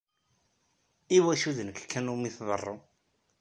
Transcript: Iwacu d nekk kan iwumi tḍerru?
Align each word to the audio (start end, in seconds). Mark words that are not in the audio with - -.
Iwacu 1.17 1.51
d 1.57 1.59
nekk 1.67 1.79
kan 1.91 2.09
iwumi 2.09 2.31
tḍerru? 2.37 2.75